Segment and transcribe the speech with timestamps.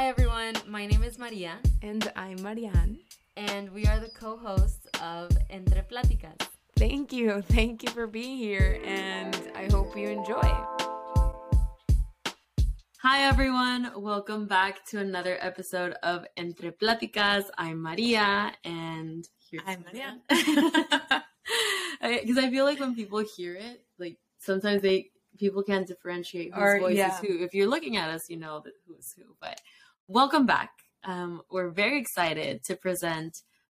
[0.00, 0.54] Hi, everyone.
[0.66, 1.58] My name is Maria.
[1.82, 3.00] And I'm Marianne.
[3.36, 6.40] And we are the co hosts of Entre Platicas.
[6.78, 7.42] Thank you.
[7.42, 8.80] Thank you for being here.
[8.82, 10.50] And I hope you enjoy.
[13.02, 13.92] Hi, everyone.
[13.94, 17.50] Welcome back to another episode of Entre Platicas.
[17.58, 18.54] I'm Maria.
[18.64, 20.18] And here's I'm Maria.
[22.00, 25.10] Because I feel like when people hear it, like sometimes they
[25.40, 27.14] people can't differentiate whose or, voice yeah.
[27.14, 27.42] is who.
[27.42, 29.24] If you're looking at us, you know that who's who.
[29.40, 29.60] But
[30.10, 30.70] welcome back.
[31.04, 33.32] Um, we're very excited to present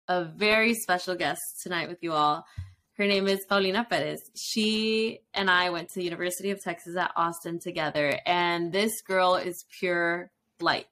[0.07, 2.45] a very special guest tonight with you all.
[2.93, 4.21] Her name is Paulina Perez.
[4.37, 9.35] She and I went to the University of Texas at Austin together, and this girl
[9.35, 10.87] is pure light.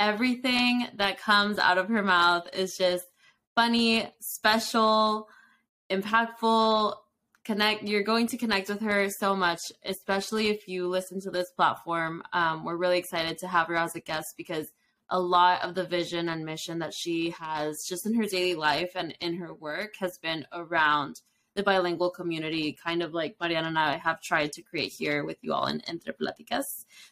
[0.00, 3.06] Everything that comes out of her mouth is just
[3.54, 5.28] funny, special,
[5.88, 6.96] impactful,
[7.44, 11.50] connect you're going to connect with her so much especially if you listen to this
[11.56, 12.22] platform.
[12.32, 14.66] Um, we're really excited to have her as a guest because
[15.10, 18.92] a lot of the vision and mission that she has just in her daily life
[18.94, 21.20] and in her work has been around
[21.54, 25.36] the bilingual community kind of like mariana and i have tried to create here with
[25.42, 26.64] you all in entre platicas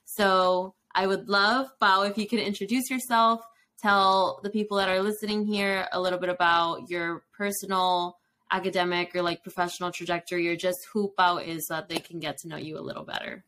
[0.04, 3.40] so i would love Pau if you could introduce yourself
[3.80, 8.18] tell the people that are listening here a little bit about your personal
[8.52, 12.48] academic or like professional trajectory or just who Pau is that they can get to
[12.48, 13.44] know you a little better.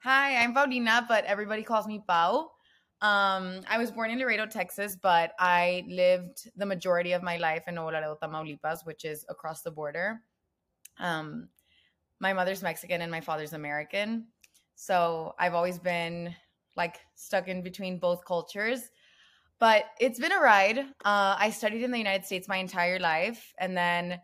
[0.00, 2.50] Hi, I'm Paulina, but everybody calls me Pau.
[3.00, 7.64] Um, I was born in Laredo, Texas, but I lived the majority of my life
[7.68, 10.20] in Nuevo Laredo, Tamaulipas, which is across the border.
[10.98, 11.48] Um,
[12.20, 14.26] my mother's Mexican and my father's American.
[14.74, 16.34] So I've always been
[16.76, 18.90] like stuck in between both cultures.
[19.60, 20.78] But it's been a ride.
[20.78, 23.52] Uh, I studied in the United States my entire life.
[23.58, 24.20] And then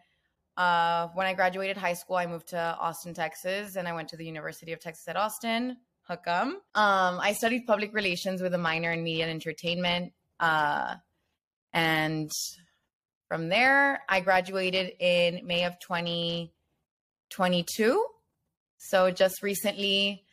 [0.56, 4.16] uh, when I graduated high school, I moved to Austin, Texas, and I went to
[4.16, 5.76] the University of Texas at Austin.
[6.08, 6.54] Hook'em.
[6.74, 10.12] Um, I studied public relations with a minor in media and entertainment.
[10.40, 10.96] Uh,
[11.72, 12.30] and
[13.28, 18.04] from there, I graduated in May of 2022.
[18.78, 20.24] So just recently.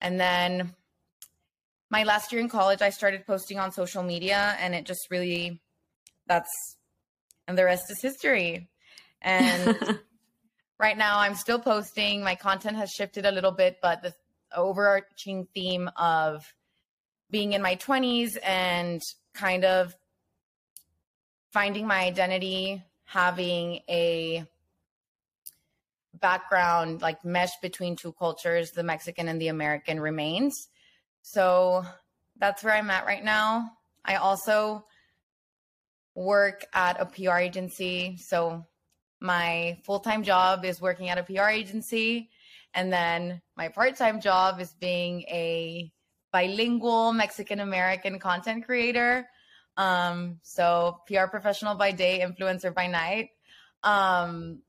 [0.00, 0.74] And then
[1.90, 5.60] my last year in college, I started posting on social media, and it just really
[6.26, 6.76] that's
[7.48, 8.68] and the rest is history.
[9.20, 9.98] And
[10.78, 12.22] right now, I'm still posting.
[12.22, 14.14] My content has shifted a little bit, but the
[14.56, 16.54] overarching theme of
[17.30, 19.02] being in my 20s and
[19.34, 19.94] kind of
[21.52, 24.44] finding my identity, having a
[26.20, 30.68] background like mesh between two cultures, the Mexican and the American remains.
[31.22, 31.84] So
[32.38, 33.72] that's where I'm at right now.
[34.04, 34.84] I also
[36.14, 38.16] work at a PR agency.
[38.16, 38.64] So
[39.20, 42.30] my full time job is working at a PR agency.
[42.74, 45.92] And then my part time job is being a
[46.32, 49.28] bilingual Mexican American content creator.
[49.76, 53.30] Um, so PR professional by day, influencer by night.
[53.82, 54.62] Um,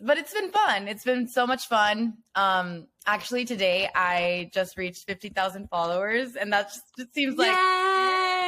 [0.00, 0.88] but it's been fun.
[0.88, 2.14] It's been so much fun.
[2.34, 7.48] Um, actually, today I just reached 50,000 followers, and that just seems like.
[7.48, 7.54] Yay!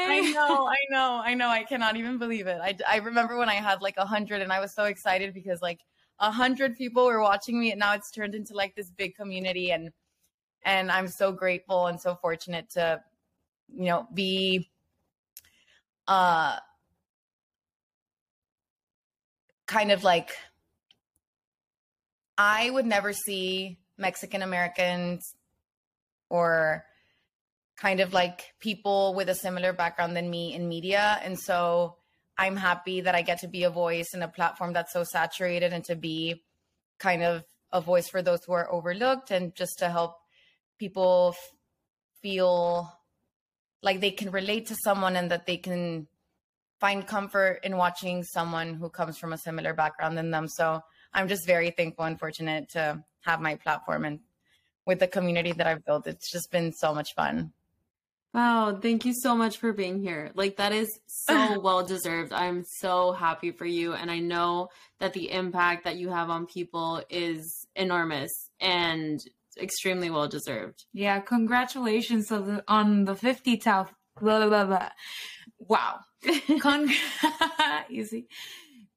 [0.08, 1.48] I know, I know, I know.
[1.48, 2.60] I cannot even believe it.
[2.62, 5.60] I, I remember when I had like a hundred, and I was so excited because
[5.62, 5.80] like
[6.20, 9.72] a hundred people were watching me, and now it's turned into like this big community,
[9.72, 9.90] and
[10.64, 13.00] and I'm so grateful and so fortunate to,
[13.72, 14.68] you know, be,
[16.08, 16.56] uh,
[19.66, 20.30] kind of like
[22.38, 25.34] I would never see Mexican Americans
[26.28, 26.84] or
[27.76, 31.19] kind of like people with a similar background than me in media.
[31.22, 31.97] And so
[32.38, 35.72] I'm happy that I get to be a voice in a platform that's so saturated
[35.72, 36.42] and to be
[36.98, 40.16] kind of a voice for those who are overlooked and just to help
[40.78, 41.53] people f-
[42.22, 42.91] feel
[43.82, 46.06] like they can relate to someone and that they can
[46.80, 50.48] find comfort in watching someone who comes from a similar background than them.
[50.48, 50.82] So
[51.16, 54.21] I'm just very thankful and fortunate to have my platform and
[54.84, 56.06] with the community that I've built.
[56.06, 57.53] It's just been so much fun.
[58.34, 60.31] Wow, thank you so much for being here.
[60.34, 62.34] Like that is so well deserved.
[62.34, 64.68] I'm so happy for you and I know
[65.01, 69.19] that the impact that you have on people is enormous and
[69.59, 70.84] extremely well deserved.
[70.92, 74.91] Yeah, congratulations on the 50,000 blah, blah, blah,
[75.59, 76.01] Wow.
[76.60, 76.91] Con-
[77.89, 78.28] Easy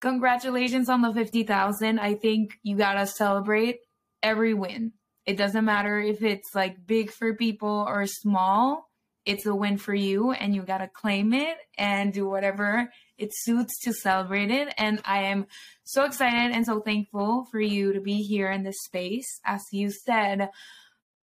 [0.02, 2.00] congratulations on the 50,000.
[2.00, 3.78] I think you got to celebrate
[4.24, 4.94] every win.
[5.26, 8.86] It doesn't matter if it's like big for people or small.
[9.26, 13.30] It's a win for you and you got to claim it and do whatever it
[13.34, 14.74] suits to celebrate it.
[14.78, 15.46] And I am
[15.84, 19.40] so excited and so thankful for you to be here in this space.
[19.46, 20.50] As you said,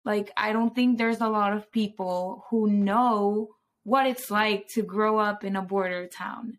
[0.04, 3.50] like, I don't think there's a lot of people who know
[3.84, 6.58] what it's like to grow up in a border town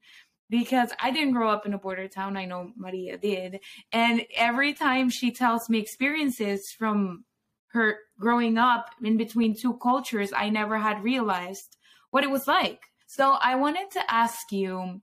[0.53, 2.37] because I didn't grow up in a border town.
[2.37, 3.61] I know Maria did.
[3.91, 7.25] And every time she tells me experiences from
[7.69, 11.79] her growing up in between two cultures, I never had realized
[12.11, 12.83] what it was like.
[13.07, 15.01] So I wanted to ask you,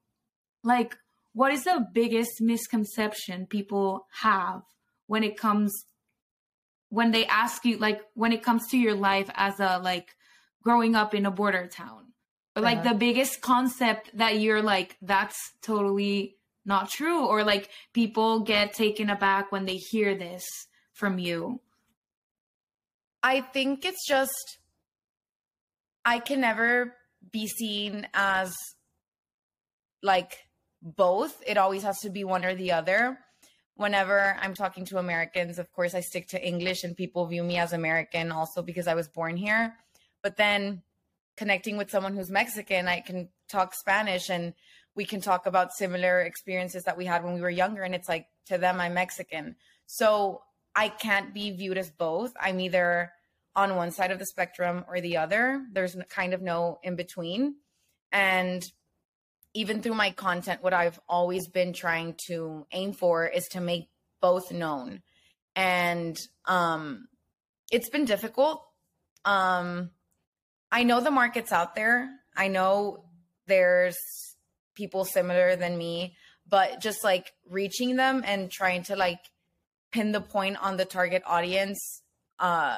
[0.63, 0.95] like,
[1.33, 4.61] what is the biggest misconception people have
[5.07, 5.73] when it comes
[6.89, 10.15] when they ask you like when it comes to your life as a like
[10.63, 12.08] growing up in a border town
[12.59, 12.89] or like uh-huh.
[12.93, 19.09] the biggest concept that you're like that's totally not true or like people get taken
[19.09, 20.43] aback when they hear this
[20.93, 21.59] from you
[23.23, 24.59] i think it's just
[26.05, 26.93] i can never
[27.31, 28.53] be seen as
[30.03, 30.37] like
[30.81, 33.17] both it always has to be one or the other
[33.75, 37.57] whenever I'm talking to Americans, of course, I stick to English and people view me
[37.57, 39.73] as American also because I was born here.
[40.21, 40.81] But then
[41.39, 44.53] connecting with someone who's Mexican, I can talk Spanish and
[44.93, 47.81] we can talk about similar experiences that we had when we were younger.
[47.81, 49.55] And it's like, to them, I'm Mexican.
[49.85, 50.41] So
[50.75, 52.33] I can't be viewed as both.
[52.37, 53.13] I'm either
[53.55, 55.65] on one side of the spectrum or the other.
[55.71, 57.55] There's kind of no in between.
[58.11, 58.61] And
[59.53, 63.87] even through my content, what I've always been trying to aim for is to make
[64.21, 65.03] both known.
[65.55, 67.07] And um,
[67.71, 68.61] it's been difficult.
[69.23, 69.91] Um,
[70.71, 72.09] I know the market's out there.
[72.35, 73.03] I know
[73.47, 73.97] there's
[74.75, 76.15] people similar than me,
[76.47, 79.19] but just like reaching them and trying to like
[79.91, 82.01] pin the point on the target audience,
[82.39, 82.77] uh,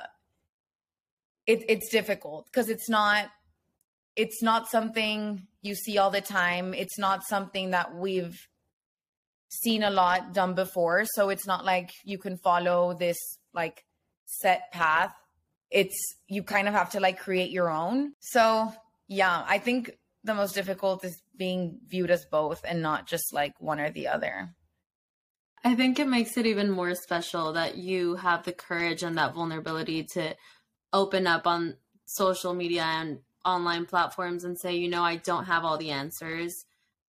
[1.45, 3.29] it, it's difficult because it's not
[4.15, 6.73] it's not something you see all the time.
[6.73, 8.37] It's not something that we've
[9.49, 11.05] seen a lot done before.
[11.05, 13.17] So it's not like you can follow this
[13.53, 13.85] like
[14.25, 15.13] set path.
[15.71, 18.13] It's you kind of have to like create your own.
[18.19, 18.73] So
[19.07, 23.59] yeah, I think the most difficult is being viewed as both and not just like
[23.59, 24.53] one or the other.
[25.63, 29.33] I think it makes it even more special that you have the courage and that
[29.33, 30.35] vulnerability to
[30.91, 35.63] open up on social media and online platforms and say, you know, I don't have
[35.63, 36.65] all the answers.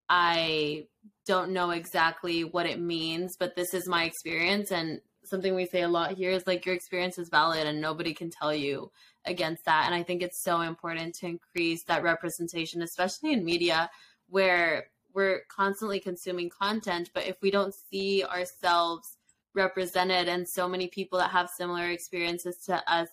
[0.08, 0.86] I
[1.26, 4.70] don't know exactly what it means, but this is my experience.
[4.70, 5.00] And
[5.32, 8.30] something we say a lot here is like, your experience is valid and nobody can
[8.30, 8.92] tell you
[9.24, 9.86] against that.
[9.86, 13.90] And I think it's so important to increase that representation, especially in media
[14.28, 17.10] where we're constantly consuming content.
[17.14, 19.16] But if we don't see ourselves
[19.54, 23.08] represented and so many people that have similar experiences to us,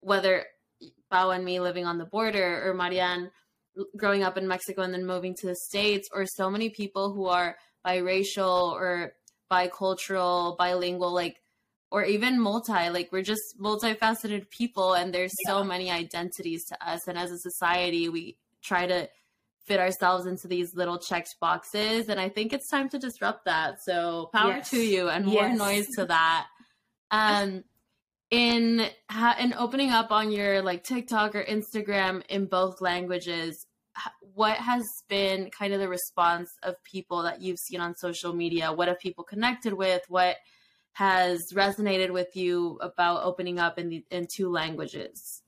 [0.00, 0.44] whether
[1.10, 3.30] Pau and me living on the border, or Marianne
[3.96, 7.26] growing up in Mexico and then moving to the States, or so many people who
[7.26, 7.56] are
[7.86, 9.12] biracial or
[9.50, 11.39] bicultural, bilingual, like,
[11.90, 15.50] or even multi, like, we're just multifaceted people, and there's yeah.
[15.50, 17.08] so many identities to us.
[17.08, 19.08] And as a society, we try to
[19.66, 22.08] fit ourselves into these little checked boxes.
[22.08, 23.82] And I think it's time to disrupt that.
[23.82, 24.70] So power yes.
[24.70, 25.58] to you and more yes.
[25.58, 26.46] noise to that.
[27.10, 27.64] Um,
[28.30, 33.66] in ha- in opening up on your like TikTok or Instagram in both languages,
[34.34, 38.72] what has been kind of the response of people that you've seen on social media?
[38.72, 40.02] What have people connected with?
[40.08, 40.36] What
[41.00, 45.40] has resonated with you about opening up in the, in two languages?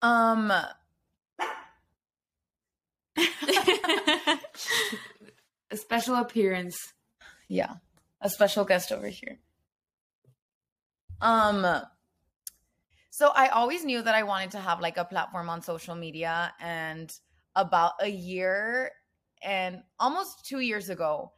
[0.00, 0.52] Um
[5.72, 6.92] a special appearance.
[7.48, 7.72] Yeah.
[8.20, 9.40] A special guest over here.
[11.20, 11.66] Um
[13.10, 16.54] so I always knew that I wanted to have like a platform on social media
[16.60, 17.12] and
[17.56, 18.92] about a year
[19.42, 21.32] and almost 2 years ago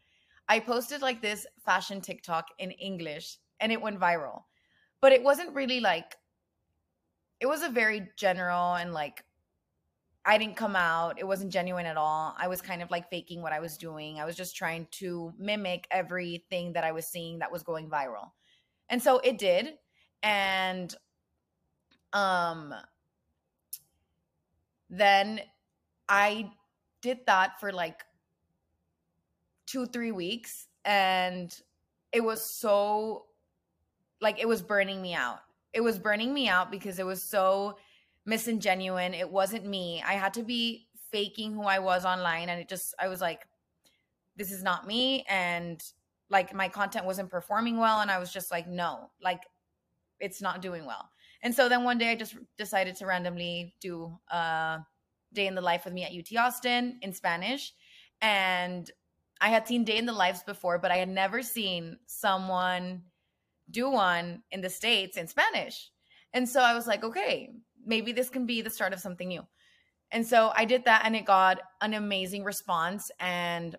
[0.48, 4.44] I posted like this fashion TikTok in English and it went viral.
[5.00, 6.16] But it wasn't really like
[7.40, 9.24] it was a very general and like
[10.24, 11.20] I didn't come out.
[11.20, 12.34] It wasn't genuine at all.
[12.36, 14.18] I was kind of like faking what I was doing.
[14.18, 18.30] I was just trying to mimic everything that I was seeing that was going viral.
[18.88, 19.74] And so it did.
[20.22, 20.94] And
[22.12, 22.74] um
[24.90, 25.40] then
[26.08, 26.50] I
[27.02, 28.04] did that for like
[29.66, 31.60] 2 3 weeks and
[32.12, 33.26] it was so
[34.20, 35.40] like it was burning me out.
[35.72, 37.76] It was burning me out because it was so
[38.26, 39.18] misingenuine.
[39.18, 40.02] It wasn't me.
[40.06, 43.46] I had to be faking who I was online and it just I was like
[44.36, 45.82] this is not me and
[46.28, 49.42] like my content wasn't performing well and i was just like no like
[50.20, 51.10] it's not doing well
[51.42, 54.78] and so then one day i just decided to randomly do a
[55.32, 57.72] day in the life with me at ut austin in spanish
[58.20, 58.90] and
[59.40, 63.02] i had seen day in the lives before but i had never seen someone
[63.70, 65.90] do one in the states in spanish
[66.32, 67.50] and so i was like okay
[67.86, 69.42] maybe this can be the start of something new
[70.12, 73.10] And so I did that and it got an amazing response.
[73.20, 73.76] And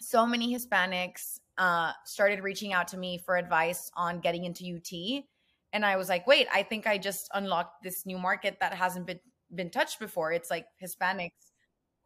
[0.00, 5.24] so many Hispanics uh, started reaching out to me for advice on getting into UT.
[5.72, 9.06] And I was like, wait, I think I just unlocked this new market that hasn't
[9.06, 9.20] been
[9.54, 10.32] been touched before.
[10.32, 11.52] It's like Hispanics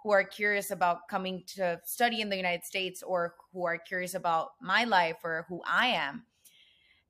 [0.03, 4.15] who are curious about coming to study in the United States or who are curious
[4.15, 6.25] about my life or who I am.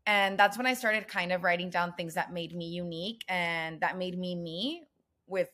[0.07, 3.81] And that's when I started kind of writing down things that made me unique and
[3.81, 4.83] that made me me
[5.27, 5.51] with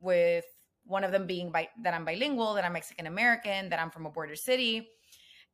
[0.00, 0.44] with
[0.86, 4.06] one of them being bi- that I'm bilingual, that I'm Mexican American, that I'm from
[4.06, 4.88] a border city,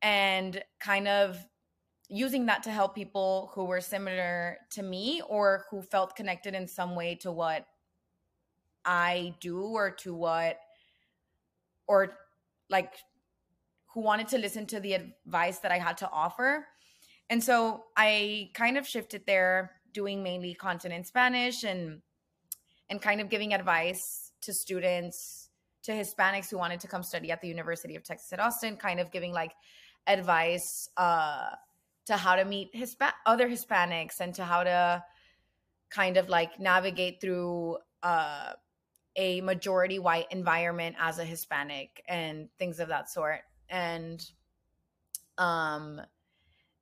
[0.03, 1.39] and kind of
[2.09, 6.67] using that to help people who were similar to me or who felt connected in
[6.67, 7.67] some way to what
[8.85, 10.59] I do or to what,
[11.87, 12.17] or
[12.69, 12.95] like
[13.95, 16.67] who wanted to listen to the advice that I had to offer.
[17.29, 22.03] And so I kind of shifted there, doing mainly content in Spanish and
[22.91, 25.49] and kind of giving advice to students
[25.83, 29.01] to hispanics who wanted to come study at the university of texas at austin kind
[29.01, 29.53] of giving like
[30.07, 31.51] advice uh
[32.07, 35.03] to how to meet Hispa- other hispanics and to how to
[35.91, 38.53] kind of like navigate through uh
[39.21, 43.43] a majority white environment as a hispanic and things of that sort.
[43.69, 44.25] And
[45.37, 46.01] um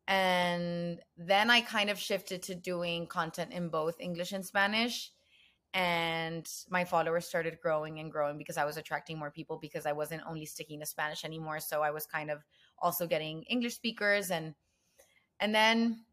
[0.07, 5.13] and then i kind of shifted to doing content in both english and spanish.
[5.75, 9.93] And my followers started growing and growing because I was attracting more people because I
[9.93, 11.61] wasn't only sticking to Spanish anymore.
[11.61, 12.43] So I was kind of
[12.79, 14.31] also getting English speakers.
[14.31, 14.55] And
[15.41, 16.07] and then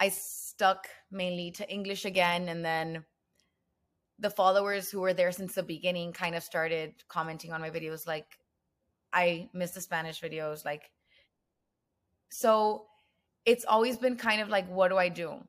[0.00, 2.48] I stuck mainly to English again.
[2.48, 3.04] And then
[4.18, 8.06] the followers who were there since the beginning kind of started commenting on my videos
[8.06, 8.38] like
[9.12, 10.90] I miss the Spanish videos like
[12.30, 12.86] so
[13.46, 15.42] it's always been kind of like what do I do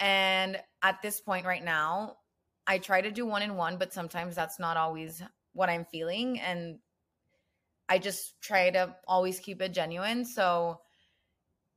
[0.00, 2.16] and at this point right now,
[2.66, 6.40] I try to do one in one, but sometimes that's not always what I'm feeling.
[6.40, 6.78] And
[7.88, 10.24] I just try to always keep it genuine.
[10.24, 10.80] So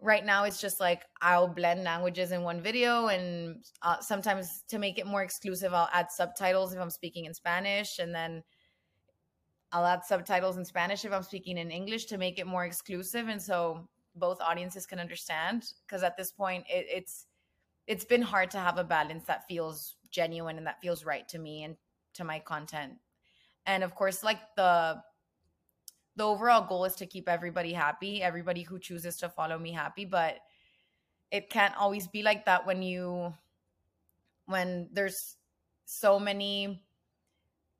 [0.03, 4.77] right now it's just like I'll blend languages in one video and uh, sometimes to
[4.77, 8.43] make it more exclusive I'll add subtitles if I'm speaking in Spanish and then
[9.71, 13.29] I'll add subtitles in Spanish if I'm speaking in English to make it more exclusive
[13.29, 17.25] and so both audiences can understand because at this point it, it's
[17.87, 21.39] it's been hard to have a balance that feels genuine and that feels right to
[21.39, 21.75] me and
[22.13, 22.93] to my content.
[23.65, 25.01] And of course, like the
[26.15, 30.05] the overall goal is to keep everybody happy, everybody who chooses to follow me happy,
[30.05, 30.37] but
[31.31, 33.33] it can't always be like that when you
[34.45, 35.37] when there's
[35.85, 36.83] so many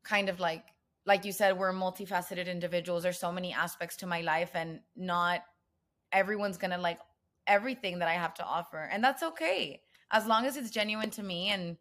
[0.04, 0.64] kind of like
[1.06, 5.42] like you said we're multifaceted individuals there's so many aspects to my life and not
[6.12, 7.00] everyone's going to like
[7.48, 11.24] everything that I have to offer and that's okay as long as it's genuine to
[11.24, 11.78] me and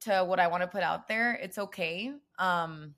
[0.00, 2.12] to what I want to put out there, it's okay.
[2.38, 2.94] Um,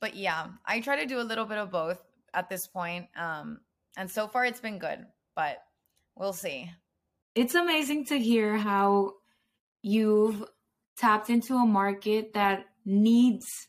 [0.00, 2.00] but yeah, I try to do a little bit of both
[2.34, 3.08] at this point.
[3.16, 3.60] Um,
[3.96, 5.04] and so far it's been good,
[5.36, 5.58] but
[6.16, 6.70] we'll see.
[7.34, 9.14] It's amazing to hear how
[9.82, 10.44] you've
[10.96, 13.68] tapped into a market that needs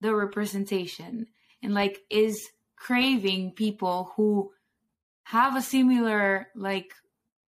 [0.00, 1.26] the representation
[1.62, 4.50] and like is craving people who
[5.24, 6.92] have a similar like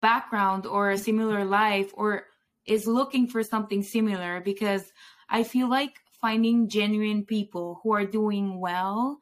[0.00, 2.25] background or a similar life or
[2.66, 4.90] is looking for something similar because
[5.28, 9.20] I feel like finding genuine people who are doing well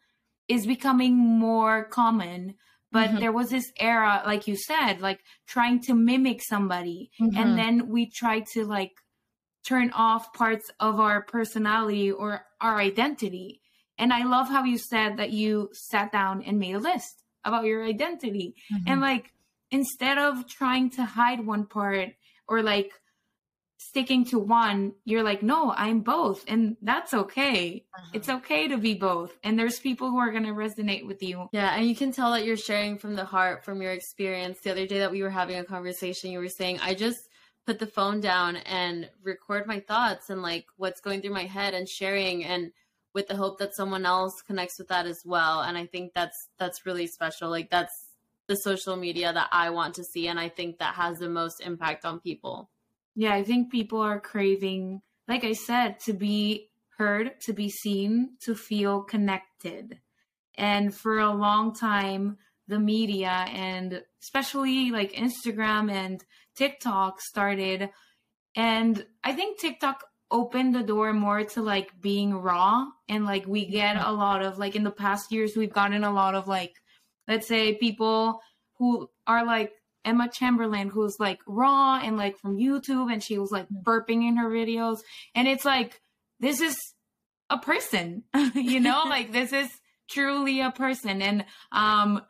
[0.49, 2.55] is becoming more common
[2.93, 3.19] but mm-hmm.
[3.19, 7.37] there was this era like you said like trying to mimic somebody mm-hmm.
[7.37, 8.93] and then we try to like
[9.67, 13.61] turn off parts of our personality or our identity
[13.99, 17.65] and i love how you said that you sat down and made a list about
[17.65, 18.85] your identity mm-hmm.
[18.87, 19.33] and like
[19.71, 22.11] instead of trying to hide one part
[22.49, 22.93] or like
[23.97, 26.45] sticking to one, you're like, no, I'm both.
[26.47, 27.87] And that's okay.
[27.97, 28.11] Uh-huh.
[28.13, 29.35] It's okay to be both.
[29.43, 31.49] And there's people who are going to resonate with you.
[31.51, 31.75] Yeah.
[31.75, 34.61] And you can tell that you're sharing from the heart, from your experience.
[34.61, 37.31] The other day that we were having a conversation, you were saying, I just
[37.65, 41.73] put the phone down and record my thoughts and like what's going through my head
[41.73, 42.73] and sharing and
[43.15, 45.63] with the hope that someone else connects with that as well.
[45.63, 47.49] And I think that's, that's really special.
[47.49, 48.03] Like that's,
[48.49, 50.29] the social media that I want to see.
[50.29, 52.71] And I think that has the most impact on people.
[53.17, 56.69] Yeah, I think people are craving, like I said, to be
[56.99, 59.99] heard, to be seen, to feel connected.
[60.55, 62.37] And for a long time,
[62.69, 66.23] the media and especially like Instagram and
[66.57, 67.91] TikTok started.
[68.55, 72.85] And I think TikTok opened the door more to like being raw.
[73.09, 74.09] And like we get mm-hmm.
[74.09, 76.75] a lot of, like in the past years, we've gotten a lot of like
[77.29, 78.41] let's say people
[78.79, 79.73] who are like
[80.07, 83.83] Emma Chamberlain, who's like raw and like from YouTube, and she was like mm.
[83.83, 85.01] burping in her videos.
[85.35, 86.01] And it's like,
[86.41, 86.77] this is
[87.51, 88.23] a person,
[88.55, 89.69] you know, like this is
[90.09, 91.21] truly a person.
[91.21, 92.23] And um,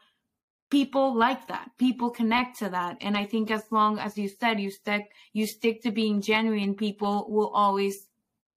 [0.71, 1.71] people like that.
[1.79, 2.97] People connect to that.
[3.01, 6.75] And I think as long as you said you stick, you stick to being genuine,
[6.75, 8.09] people will always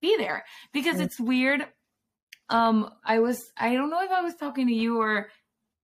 [0.01, 1.01] be there because mm.
[1.01, 1.65] it's weird.
[2.49, 5.29] Um, I was, I don't know if I was talking to you or,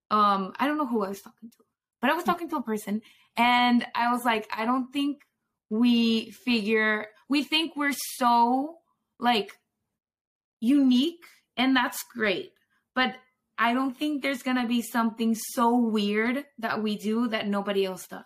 [0.09, 1.57] um, I don't know who I was talking to,
[2.01, 3.01] but I was talking to a person
[3.37, 5.21] and I was like, I don't think
[5.69, 8.77] we figure, we think we're so
[9.19, 9.51] like
[10.59, 11.23] unique
[11.57, 12.51] and that's great.
[12.93, 13.15] But
[13.57, 17.85] I don't think there's going to be something so weird that we do that nobody
[17.85, 18.23] else does.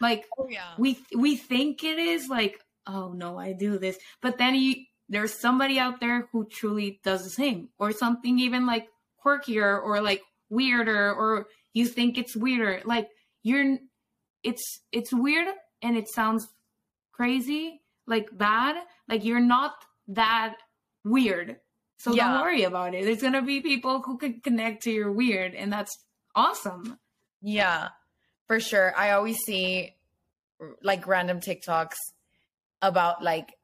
[0.00, 0.74] Like oh, yeah.
[0.78, 3.96] we we think it is like, oh no, I do this.
[4.20, 4.74] But then you
[5.08, 8.88] there's somebody out there who truly does the same or something even like
[9.24, 12.82] quirkier or like weirder or you think it's weirder.
[12.84, 13.08] Like
[13.42, 13.78] you're
[14.42, 15.46] it's it's weird
[15.82, 16.48] and it sounds
[17.12, 18.76] crazy, like bad.
[19.08, 19.72] Like you're not
[20.08, 20.56] that
[21.04, 21.56] weird.
[21.98, 22.32] So yeah.
[22.32, 23.04] don't worry about it.
[23.04, 25.96] There's gonna be people who can connect to your weird, and that's
[26.34, 26.98] awesome.
[27.40, 27.88] Yeah,
[28.46, 28.92] for sure.
[28.96, 29.94] I always see
[30.82, 31.96] like random TikToks
[32.80, 33.54] about like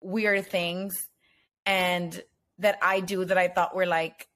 [0.00, 0.94] weird things
[1.66, 2.22] and
[2.58, 4.28] that I do that I thought were like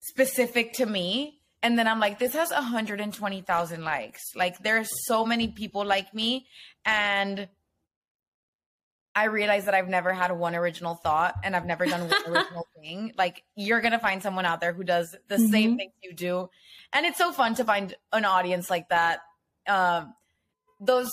[0.00, 1.40] specific to me.
[1.62, 4.34] And then I'm like, this has 120,000 likes.
[4.34, 6.46] Like, there are so many people like me.
[6.84, 7.48] And
[9.14, 12.66] I realize that I've never had one original thought and I've never done one original
[12.80, 13.12] thing.
[13.16, 15.52] Like, you're going to find someone out there who does the mm-hmm.
[15.52, 16.48] same things you do.
[16.92, 19.20] And it's so fun to find an audience like that.
[19.68, 20.14] Um,
[20.80, 21.10] those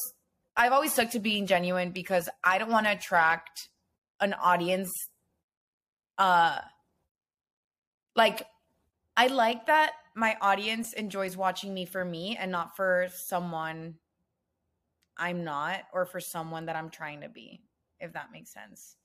[0.57, 3.69] I've always stuck to being genuine because I don't want to attract
[4.19, 4.91] an audience.
[6.17, 6.59] Uh,
[8.15, 8.45] like
[9.15, 13.95] I like that my audience enjoys watching me for me and not for someone
[15.17, 17.61] I'm not or for someone that I'm trying to be,
[17.99, 18.95] if that makes sense.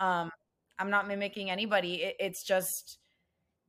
[0.00, 0.30] Um,
[0.78, 2.02] I'm not mimicking anybody.
[2.02, 2.98] It, it's just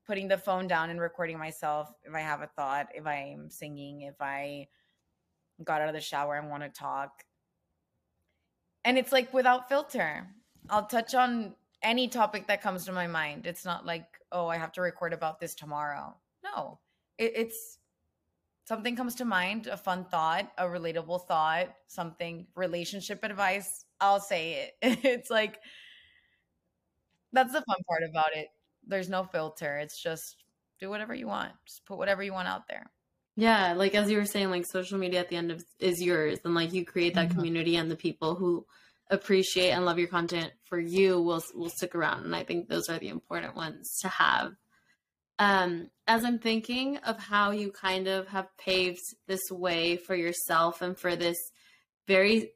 [0.08, 4.02] putting the phone down and recording myself if I have a thought, if I'm singing,
[4.02, 4.68] if I
[5.64, 7.24] got out of the shower and want to talk.
[8.84, 10.28] And it's like without filter.
[10.70, 13.46] I'll touch on any topic that comes to my mind.
[13.46, 16.16] It's not like, oh, I have to record about this tomorrow.
[16.44, 16.80] No,
[17.18, 17.78] it, it's
[18.66, 23.86] something comes to mind, a fun thought, a relatable thought, something relationship advice.
[24.00, 25.00] I'll say it.
[25.04, 25.60] It's like,
[27.32, 28.48] that's the fun part about it.
[28.86, 29.78] There's no filter.
[29.78, 30.44] It's just
[30.80, 32.92] do whatever you want, just put whatever you want out there.
[33.36, 36.40] Yeah, like as you were saying, like social media at the end of is yours,
[36.46, 37.38] and like you create that mm-hmm.
[37.38, 38.66] community, and the people who
[39.10, 42.90] appreciate and love your content for you will will stick around, and I think those
[42.90, 44.54] are the important ones to have.
[45.40, 50.82] Um, as I'm thinking of how you kind of have paved this way for yourself
[50.82, 51.38] and for this
[52.08, 52.52] very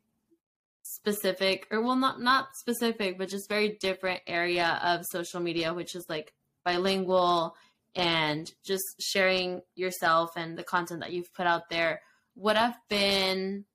[0.84, 5.96] specific, or well, not not specific, but just very different area of social media, which
[5.96, 7.56] is like bilingual
[7.96, 12.02] and just sharing yourself and the content that you've put out there,
[12.36, 13.66] what have been,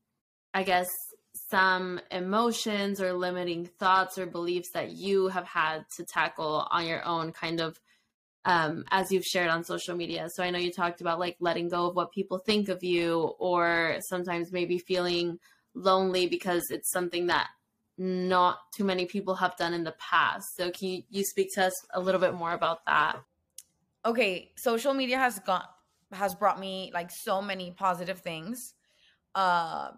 [0.54, 0.86] I guess,
[1.50, 7.04] some emotions or limiting thoughts or beliefs that you have had to tackle on your
[7.04, 7.80] own, kind of
[8.44, 10.28] um, as you've shared on social media?
[10.34, 13.34] So I know you talked about like letting go of what people think of you,
[13.38, 15.38] or sometimes maybe feeling
[15.74, 17.48] lonely because it's something that
[17.98, 20.56] not too many people have done in the past.
[20.56, 23.22] So can you, you speak to us a little bit more about that?
[24.04, 25.64] okay, social media has got
[26.12, 28.74] has brought me like so many positive things,
[29.34, 29.90] uh,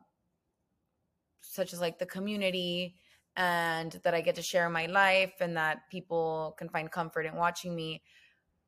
[1.41, 2.95] such as like the community
[3.37, 7.35] and that I get to share my life and that people can find comfort in
[7.35, 8.03] watching me.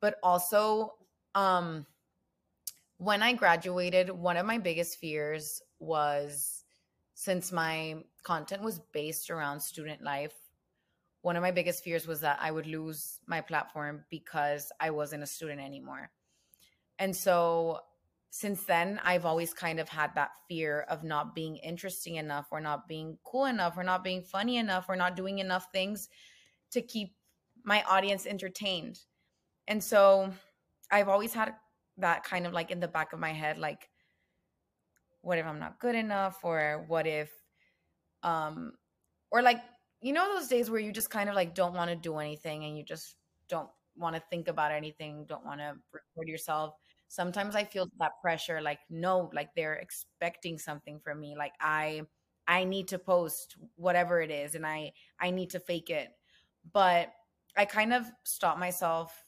[0.00, 0.94] But also,
[1.34, 1.86] um,
[2.98, 6.64] when I graduated, one of my biggest fears was
[7.14, 10.34] since my content was based around student life
[11.26, 15.24] one of my biggest fears was that I would lose my platform because I wasn't
[15.24, 16.12] a student anymore.
[17.00, 17.80] And so
[18.30, 22.60] since then, I've always kind of had that fear of not being interesting enough or
[22.60, 26.08] not being cool enough or not being funny enough or not doing enough things
[26.70, 27.16] to keep
[27.64, 29.00] my audience entertained.
[29.68, 30.32] And so
[30.90, 31.54] I've always had
[31.98, 33.88] that kind of like in the back of my head like
[35.22, 37.30] what if I'm not good enough or what if
[38.22, 38.72] um
[39.30, 39.62] or like
[40.02, 42.64] you know those days where you just kind of like don't want to do anything
[42.64, 43.16] and you just
[43.48, 46.74] don't want to think about anything, don't want to record yourself.
[47.08, 51.36] Sometimes I feel that pressure like no, like they're expecting something from me.
[51.36, 52.02] Like I
[52.48, 56.10] I need to post whatever it is and I I need to fake it.
[56.72, 57.12] But
[57.56, 59.25] I kind of stop myself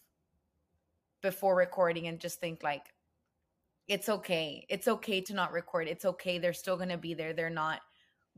[1.23, 2.93] before recording and just think like
[3.89, 4.67] it's okay.
[4.69, 5.89] It's okay to not record.
[5.89, 6.39] It's okay.
[6.39, 7.33] They're still going to be there.
[7.33, 7.81] They're not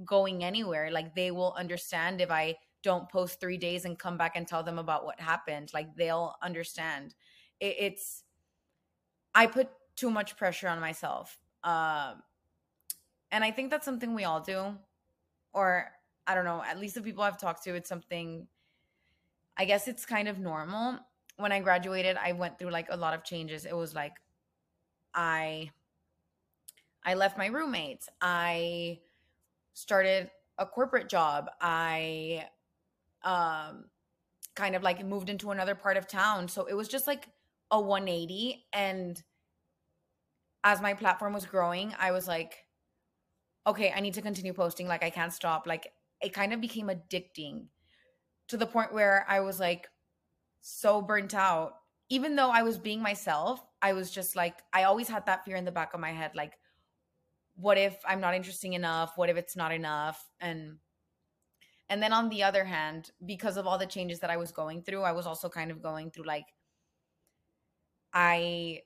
[0.05, 0.90] going anywhere.
[0.90, 4.62] Like they will understand if I don't post three days and come back and tell
[4.62, 5.71] them about what happened.
[5.75, 7.14] Like they'll understand.
[7.59, 8.23] It, it's,
[9.35, 11.38] I put too much pressure on myself.
[11.64, 12.23] Um,
[13.33, 14.77] and I think that's something we all do.
[15.53, 15.90] Or
[16.27, 18.47] I don't know, at least the people I've talked to, it's something,
[19.57, 21.01] I guess it's kind of normal.
[21.40, 23.64] When I graduated, I went through like a lot of changes.
[23.64, 24.12] It was like,
[25.14, 25.70] I,
[27.05, 28.09] I left my roommates.
[28.20, 29.00] I
[29.72, 31.50] started a corporate job.
[31.61, 32.46] I
[33.22, 33.85] um
[34.55, 36.48] kind of like moved into another part of town.
[36.48, 37.29] So it was just like
[37.70, 39.22] a 180 and
[40.62, 42.66] as my platform was growing, I was like
[43.66, 45.66] okay, I need to continue posting like I can't stop.
[45.66, 47.66] Like it kind of became addicting
[48.48, 49.88] to the point where I was like
[50.61, 51.75] so burnt out.
[52.09, 55.57] Even though I was being myself, I was just like I always had that fear
[55.57, 56.55] in the back of my head like
[57.61, 59.12] what if I'm not interesting enough?
[59.16, 60.25] What if it's not enough?
[60.40, 60.79] And
[61.88, 64.83] and then on the other hand, because of all the changes that I was going
[64.83, 66.46] through, I was also kind of going through like
[68.12, 68.83] I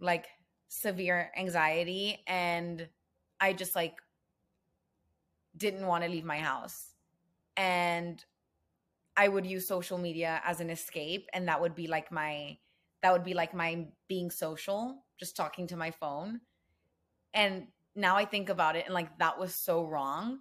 [0.00, 0.26] like
[0.68, 2.88] severe anxiety and
[3.40, 3.96] I just like
[5.56, 6.94] didn't want to leave my house.
[7.56, 8.24] And
[9.18, 12.56] I would use social media as an escape and that would be like my
[13.02, 16.40] that would be like my being social, just talking to my phone.
[17.34, 20.38] And now I think about it and like that was so wrong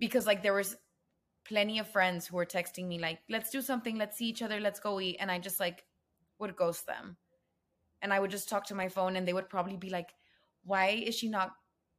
[0.00, 0.76] because like there was
[1.44, 4.60] plenty of friends who were texting me like let's do something let's see each other
[4.60, 5.84] let's go eat and i just like
[6.38, 7.16] would ghost them
[8.02, 10.10] and i would just talk to my phone and they would probably be like
[10.64, 11.52] why is she not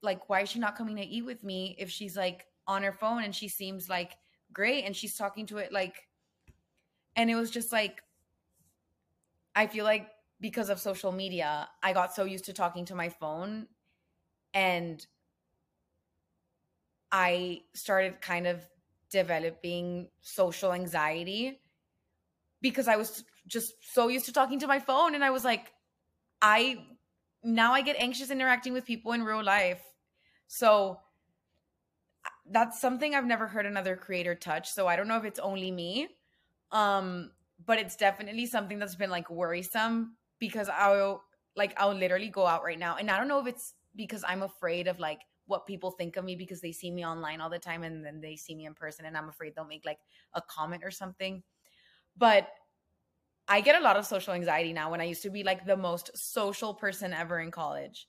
[0.03, 2.93] like why is she not coming to eat with me if she's like on her
[2.93, 4.13] phone and she seems like
[4.53, 6.07] great and she's talking to it like
[7.15, 8.01] and it was just like
[9.55, 10.07] i feel like
[10.39, 13.67] because of social media i got so used to talking to my phone
[14.53, 15.05] and
[17.11, 18.65] I started kind of
[19.09, 21.59] developing social anxiety
[22.61, 25.73] because I was just so used to talking to my phone and I was like
[26.41, 26.85] I
[27.43, 29.83] now I get anxious interacting with people in real life.
[30.47, 30.99] So
[32.51, 34.69] that's something I've never heard another creator touch.
[34.69, 36.07] So I don't know if it's only me.
[36.71, 37.31] Um
[37.63, 41.23] but it's definitely something that's been like worrisome because I'll
[41.55, 44.43] like I'll literally go out right now and I don't know if it's because I'm
[44.43, 47.59] afraid of like what people think of me because they see me online all the
[47.59, 49.99] time and then they see me in person and I'm afraid they'll make like
[50.33, 51.43] a comment or something.
[52.17, 52.47] But
[53.47, 55.75] I get a lot of social anxiety now when I used to be like the
[55.75, 58.07] most social person ever in college.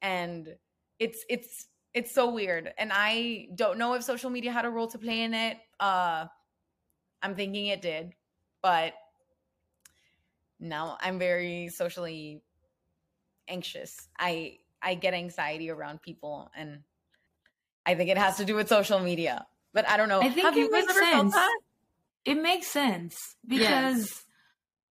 [0.00, 0.56] And
[0.98, 4.86] it's it's it's so weird and I don't know if social media had a role
[4.88, 5.58] to play in it.
[5.78, 6.26] Uh
[7.22, 8.14] I'm thinking it did,
[8.62, 8.94] but
[10.58, 12.42] now I'm very socially
[13.48, 13.94] anxious.
[14.18, 16.82] I I get anxiety around people, and
[17.84, 19.46] I think it has to do with social media.
[19.72, 20.20] But I don't know.
[20.20, 21.34] I think Have it makes sense.
[22.24, 24.24] It makes sense because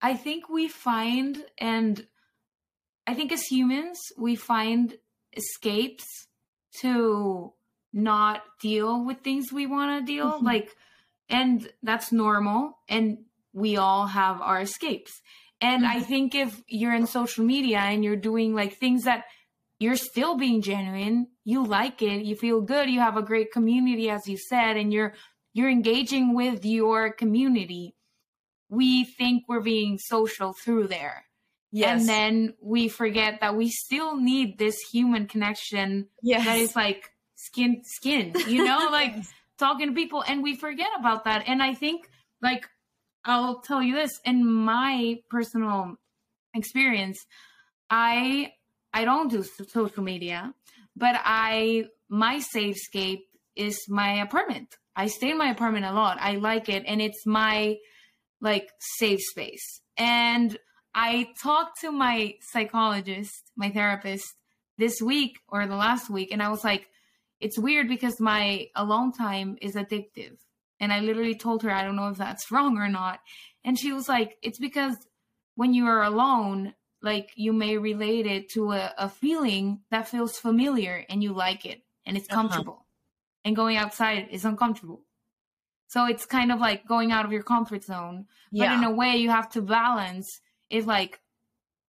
[0.02, 2.08] I think we find, and
[3.06, 4.98] I think as humans, we find
[5.36, 6.28] escapes
[6.82, 7.54] to
[7.92, 10.46] not deal with things we want to deal mm-hmm.
[10.46, 10.76] like
[11.30, 13.18] and that's normal and
[13.54, 15.22] we all have our escapes
[15.60, 15.98] and mm-hmm.
[15.98, 19.26] i think if you're in social media and you're doing like things that
[19.80, 24.10] you're still being genuine you like it you feel good you have a great community
[24.10, 25.14] as you said and you're
[25.54, 27.96] you're engaging with your community
[28.70, 31.26] we think we're being social through there
[31.72, 32.00] yes.
[32.00, 36.46] and then we forget that we still need this human connection yes.
[36.46, 39.16] that is like skin skin you know like
[39.58, 42.10] talking to people and we forget about that and i think
[42.42, 42.68] like
[43.26, 45.96] i'll tell you this in my personal
[46.54, 47.26] experience
[47.90, 48.52] i
[48.94, 50.54] I don't do social media,
[50.96, 54.78] but I my safe scape is my apartment.
[54.96, 56.18] I stay in my apartment a lot.
[56.20, 57.78] I like it and it's my
[58.42, 59.82] like safe space.
[59.98, 60.58] And
[60.94, 64.36] I talked to my psychologist, my therapist
[64.78, 66.88] this week or the last week and I was like
[67.40, 70.36] it's weird because my alone time is addictive.
[70.82, 73.20] And I literally told her I don't know if that's wrong or not.
[73.64, 74.96] And she was like it's because
[75.56, 80.38] when you are alone like you may relate it to a, a feeling that feels
[80.38, 82.42] familiar and you like it and it's uh-huh.
[82.42, 83.42] comfortable uh-huh.
[83.46, 85.02] and going outside is uncomfortable
[85.88, 88.68] so it's kind of like going out of your comfort zone yeah.
[88.68, 91.20] but in a way you have to balance if like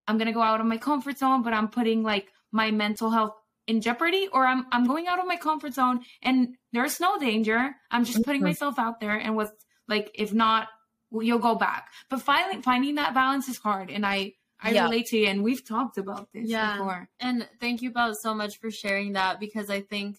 [0.06, 3.34] i'm gonna go out of my comfort zone but i'm putting like my mental health
[3.66, 7.74] in jeopardy or i'm i'm going out of my comfort zone and there's no danger
[7.90, 8.48] i'm just putting mm-hmm.
[8.48, 9.52] myself out there and with
[9.88, 10.68] like if not
[11.12, 14.84] you'll go back but finally finding that balance is hard and i I yeah.
[14.84, 16.76] relate to you, and we've talked about this yeah.
[16.76, 17.08] before.
[17.18, 20.18] And thank you both so much for sharing that because I think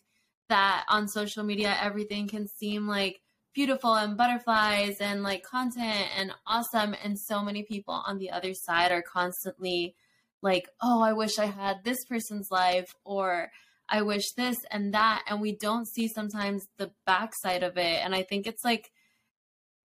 [0.50, 3.21] that on social media everything can seem like
[3.54, 8.54] beautiful and butterflies and like content and awesome, and so many people on the other
[8.54, 9.96] side are constantly
[10.42, 13.52] like, "Oh, I wish I had this person's life," or
[13.90, 15.24] I wish this and that.
[15.28, 18.00] And we don't see sometimes the backside of it.
[18.04, 18.90] And I think it's like,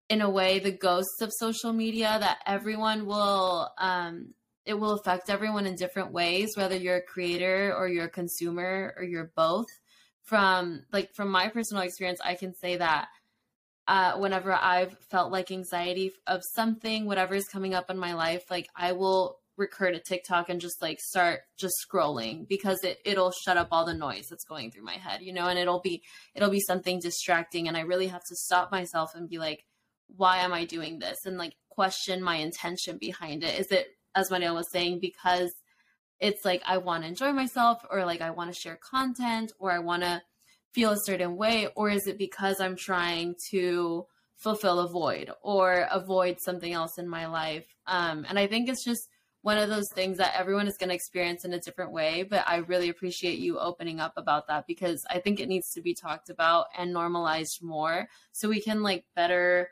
[0.09, 5.29] in a way, the ghosts of social media that everyone will, um, it will affect
[5.29, 9.67] everyone in different ways, whether you're a creator or you're a consumer or you're both.
[10.23, 13.09] From like from my personal experience, I can say that
[13.89, 18.51] uh, whenever I've felt like anxiety of something, whatever is coming up in my life,
[18.51, 23.33] like I will recur to TikTok and just like start just scrolling because it it'll
[23.33, 26.03] shut up all the noise that's going through my head, you know, and it'll be
[26.35, 29.65] it'll be something distracting and I really have to stop myself and be like
[30.15, 33.59] why am I doing this and like question my intention behind it.
[33.59, 35.53] Is it as Mariel was saying because
[36.21, 39.71] it's like I want to enjoy myself or like I want to share content or
[39.73, 40.23] I want to
[40.77, 45.89] feel a certain way or is it because I'm trying to fulfill a void or
[45.91, 49.09] avoid something else in my life um and I think it's just
[49.47, 52.25] one of those things that everyone is going to experience in a different way.
[52.25, 55.81] But I really appreciate you opening up about that because I think it needs to
[55.81, 59.71] be talked about and normalized more so we can like better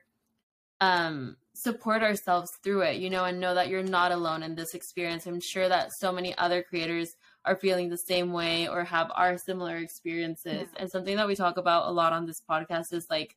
[0.80, 4.74] um support ourselves through it, you know, and know that you're not alone in this
[4.74, 5.26] experience.
[5.26, 9.36] I'm sure that so many other creators are feeling the same way or have our
[9.36, 10.68] similar experiences.
[10.72, 10.82] Yeah.
[10.82, 13.36] And something that we talk about a lot on this podcast is like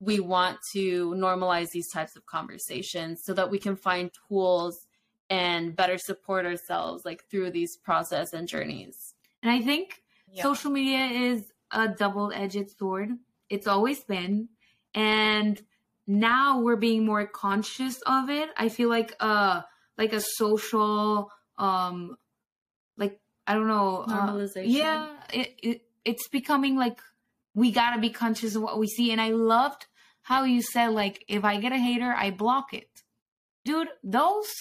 [0.00, 4.86] we want to normalize these types of conversations so that we can find tools
[5.30, 9.14] and better support ourselves like through these process and journeys.
[9.42, 10.42] And I think yeah.
[10.42, 13.10] social media is a double-edged sword.
[13.48, 14.48] It's always been
[14.94, 15.60] and
[16.06, 18.50] now we're being more conscious of it.
[18.56, 19.62] I feel like uh
[19.96, 22.18] like a social um like
[23.46, 24.66] I don't know uh, normalization.
[24.66, 27.00] Uh, yeah, it, it it's becoming like
[27.54, 29.86] we got to be conscious of what we see and I loved
[30.22, 32.88] how you said like if I get a hater, I block it.
[33.64, 34.52] Dude, those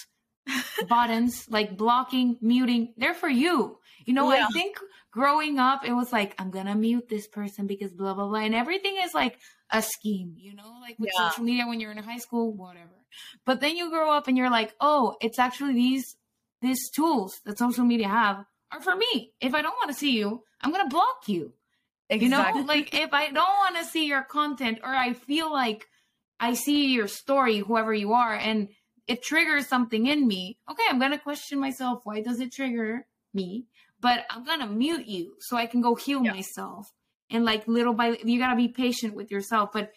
[0.89, 3.79] buttons like blocking, muting, they're for you.
[4.05, 4.47] You know, yeah.
[4.49, 4.77] I think
[5.11, 8.39] growing up, it was like, I'm going to mute this person because blah, blah, blah.
[8.39, 9.37] And everything is like
[9.69, 11.29] a scheme, you know, like with yeah.
[11.29, 12.89] social media when you're in high school, whatever.
[13.45, 16.15] But then you grow up and you're like, oh, it's actually these,
[16.61, 19.31] these tools that social media have are for me.
[19.39, 21.53] If I don't want to see you, I'm going to block you.
[22.09, 22.25] Exactly.
[22.25, 25.88] You know, like if I don't want to see your content or I feel like
[26.39, 28.69] I see your story, whoever you are, and
[29.07, 30.57] it triggers something in me.
[30.69, 32.01] Okay, I'm gonna question myself.
[32.03, 33.65] Why does it trigger me?
[33.99, 36.33] But I'm gonna mute you so I can go heal yeah.
[36.33, 36.91] myself.
[37.29, 39.71] And like little by you gotta be patient with yourself.
[39.73, 39.91] But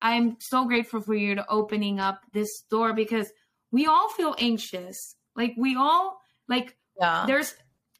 [0.00, 3.30] I'm so grateful for you to opening up this door because
[3.72, 5.16] we all feel anxious.
[5.34, 7.24] Like we all like yeah.
[7.26, 7.54] there's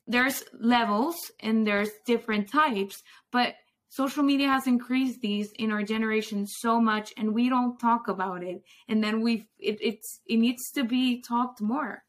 [0.06, 3.54] there's levels and there's different types, but
[3.88, 8.42] social media has increased these in our generation so much and we don't talk about
[8.42, 8.62] it.
[8.88, 12.04] And then we've it, it's it needs to be talked more.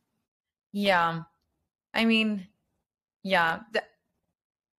[0.71, 1.21] Yeah.
[1.93, 2.47] I mean
[3.23, 3.83] yeah the,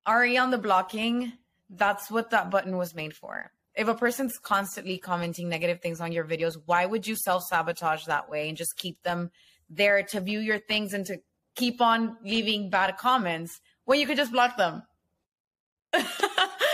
[0.07, 1.33] ari on the blocking
[1.71, 3.51] that's what that button was made for.
[3.75, 8.29] If a person's constantly commenting negative things on your videos why would you self-sabotage that
[8.29, 9.31] way and just keep them
[9.71, 11.19] there to view your things and to
[11.59, 14.83] keep on leaving bad comments when you could just block them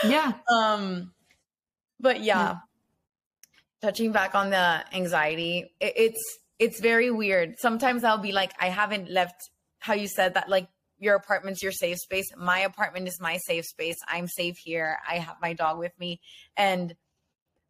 [0.05, 0.33] yeah.
[0.53, 1.13] Um,
[2.01, 2.57] but yeah, yeah.
[3.81, 7.59] touching back on the anxiety, it, it's it's very weird.
[7.59, 9.51] Sometimes I'll be like, I haven't left.
[9.79, 10.69] How you said that, like
[10.99, 12.27] your apartment's your safe space.
[12.37, 13.97] My apartment is my safe space.
[14.09, 14.99] I'm safe here.
[15.09, 16.21] I have my dog with me,
[16.57, 16.95] and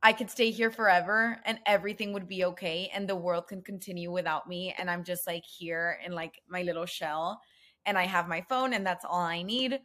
[0.05, 4.13] I could stay here forever, and everything would be okay, and the world can continue
[4.13, 4.73] without me.
[4.79, 7.41] And I'm just like here in like my little shell,
[7.85, 9.81] and I have my phone, and that's all I need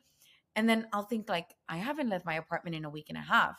[0.56, 3.22] and then I'll think like, I haven't left my apartment in a week and a
[3.22, 3.58] half.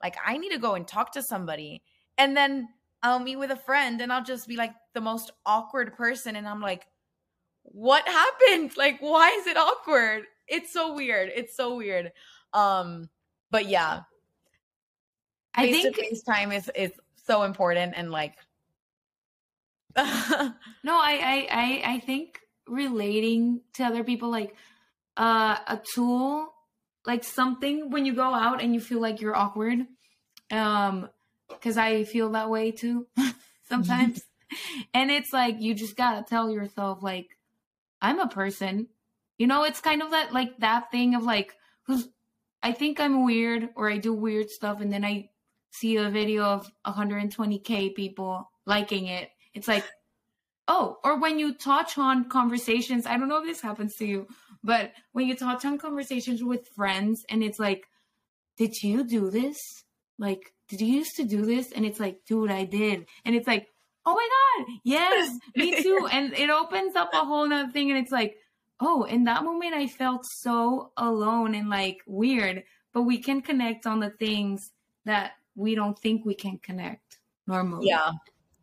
[0.00, 1.82] Like I need to go and talk to somebody.
[2.16, 2.68] And then
[3.02, 6.36] I'll meet with a friend and I'll just be like the most awkward person.
[6.36, 6.86] And I'm like,
[7.62, 8.76] what happened?
[8.76, 10.26] Like, why is it awkward?
[10.46, 11.30] It's so weird.
[11.34, 12.12] It's so weird.
[12.52, 13.08] Um,
[13.50, 14.02] but yeah.
[15.54, 16.92] I think face time is is
[17.26, 18.34] so important and like
[19.96, 24.54] no, I, I I I think relating to other people like
[25.16, 26.52] uh, a tool,
[27.04, 29.86] like something when you go out and you feel like you're awkward.
[30.50, 31.08] Um,
[31.48, 33.06] because I feel that way too
[33.68, 34.22] sometimes.
[34.94, 37.36] and it's like you just gotta tell yourself, like,
[38.00, 38.88] I'm a person.
[39.36, 42.08] You know, it's kind of that like that thing of like who's
[42.62, 45.30] I think I'm weird or I do weird stuff and then I
[45.70, 49.30] see a video of 120k people liking it.
[49.54, 49.84] It's like
[50.68, 54.28] oh, or when you touch on conversations, I don't know if this happens to you,
[54.62, 57.88] but when you touch on conversations with friends and it's like,
[58.56, 59.56] did you do this?
[60.18, 61.72] Like, did you used to do this?
[61.72, 63.06] And it's like, dude, I did.
[63.24, 63.68] And it's like,
[64.04, 64.28] oh my
[64.66, 66.06] God, yes, me too.
[66.12, 67.90] and it opens up a whole nother thing.
[67.90, 68.36] And it's like,
[68.80, 72.64] oh, in that moment, I felt so alone and like weird.
[72.92, 74.70] But we can connect on the things
[75.04, 77.88] that we don't think we can connect normally.
[77.88, 78.12] Yeah.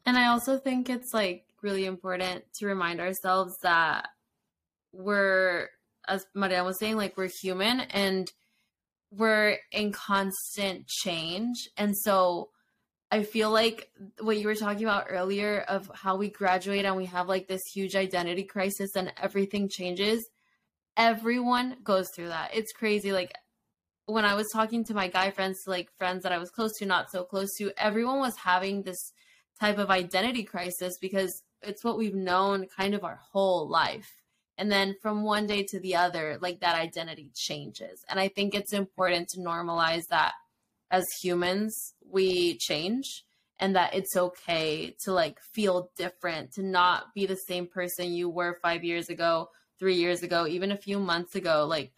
[0.05, 4.07] And I also think it's like really important to remind ourselves that
[4.93, 5.67] we're,
[6.07, 8.31] as Marian was saying, like we're human and
[9.11, 11.69] we're in constant change.
[11.75, 12.51] And so
[13.11, 13.89] I feel like
[14.21, 17.61] what you were talking about earlier of how we graduate and we have like this
[17.73, 20.25] huge identity crisis and everything changes.
[20.95, 22.51] Everyone goes through that.
[22.53, 23.11] It's crazy.
[23.11, 23.33] Like
[24.05, 26.85] when I was talking to my guy friends, like friends that I was close to,
[26.85, 29.13] not so close to, everyone was having this
[29.59, 34.11] type of identity crisis because it's what we've known kind of our whole life.
[34.57, 38.03] And then from one day to the other, like that identity changes.
[38.09, 40.33] And I think it's important to normalize that
[40.91, 43.23] as humans, we change
[43.59, 48.29] and that it's okay to like feel different, to not be the same person you
[48.29, 51.65] were five years ago, three years ago, even a few months ago.
[51.67, 51.91] Like,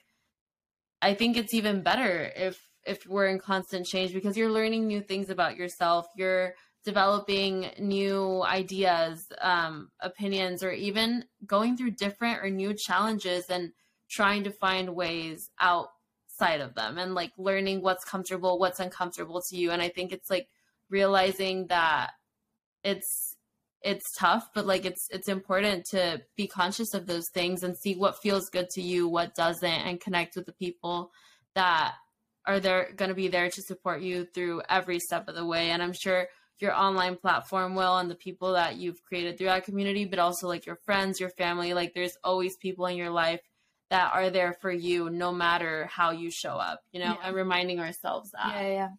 [1.02, 5.02] I think it's even better if if we're in constant change because you're learning new
[5.02, 6.08] things about yourself.
[6.16, 6.54] You're
[6.86, 13.74] developing new ideas, um, opinions, or even going through different or new challenges and
[14.10, 19.58] trying to find ways outside of them and like learning what's comfortable, what's uncomfortable to
[19.58, 19.72] you.
[19.72, 20.48] And I think it's like
[20.90, 22.12] realizing that
[22.86, 23.27] it's
[23.88, 27.96] it's tough but like it's it's important to be conscious of those things and see
[27.96, 31.12] what feels good to you what doesn't and connect with the people
[31.56, 31.94] that
[32.46, 35.70] are there going to be there to support you through every step of the way
[35.70, 36.28] and i'm sure
[36.60, 40.48] your online platform will and the people that you've created through that community, but also
[40.48, 41.74] like your friends, your family.
[41.74, 43.42] Like there's always people in your life
[43.90, 47.28] that are there for you no matter how you show up, you know, yeah.
[47.28, 48.56] and reminding ourselves that.
[48.56, 48.90] Yeah, yeah.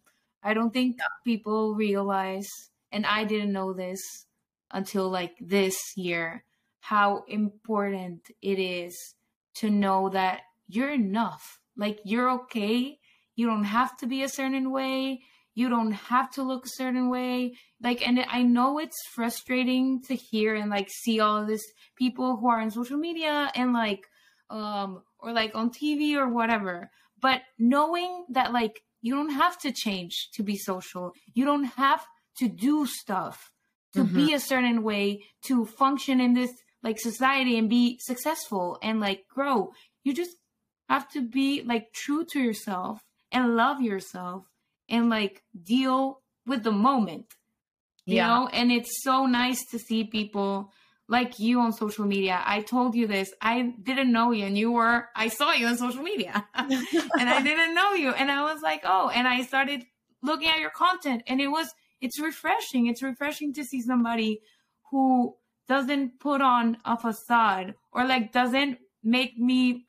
[0.41, 1.05] I don't think yeah.
[1.25, 2.47] people realize,
[2.91, 4.25] and I didn't know this
[4.71, 6.43] until like this year,
[6.79, 9.15] how important it is
[9.55, 11.59] to know that you're enough.
[11.75, 12.99] Like you're okay.
[13.35, 15.21] You don't have to be a certain way.
[15.55, 17.55] You don't have to look a certain way.
[17.81, 21.63] Like and i know it's frustrating to hear and like see all this
[21.95, 24.05] people who are on social media and like
[24.49, 26.91] um or like on tv or whatever.
[27.21, 31.13] But knowing that like you don't have to change to be social.
[31.33, 32.05] You don't have
[32.37, 33.51] to do stuff
[33.93, 34.15] to mm-hmm.
[34.15, 39.25] be a certain way to function in this like society and be successful and like
[39.27, 39.71] grow
[40.03, 40.35] you just
[40.89, 44.45] have to be like true to yourself and love yourself
[44.89, 47.25] and like deal with the moment.
[48.05, 48.27] You yeah.
[48.27, 50.71] know, and it's so nice to see people
[51.07, 52.41] like you on social media.
[52.43, 53.31] I told you this.
[53.39, 56.47] I didn't know you and you were I saw you on social media.
[56.55, 59.85] and I didn't know you and I was like, "Oh." And I started
[60.23, 61.71] looking at your content and it was
[62.01, 62.87] it's refreshing.
[62.87, 64.41] It's refreshing to see somebody
[64.91, 65.35] who
[65.67, 69.85] doesn't put on a facade or like doesn't make me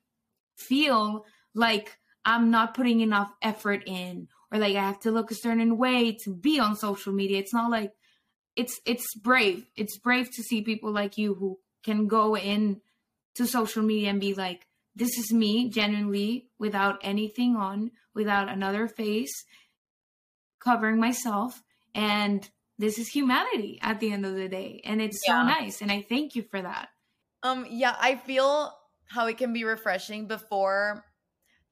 [0.56, 5.34] feel like I'm not putting enough effort in or like I have to look a
[5.34, 7.38] certain way to be on social media.
[7.38, 7.92] It's not like
[8.56, 9.66] it's it's brave.
[9.76, 12.80] It's brave to see people like you who can go in
[13.36, 18.88] to social media and be like, this is me genuinely without anything on, without another
[18.88, 19.44] face,
[20.62, 21.62] covering myself.
[21.94, 22.48] And
[22.78, 24.80] this is humanity at the end of the day.
[24.84, 25.42] And it's yeah.
[25.42, 25.82] so nice.
[25.82, 26.88] And I thank you for that.
[27.42, 28.72] Um, yeah, I feel
[29.06, 31.04] how it can be refreshing before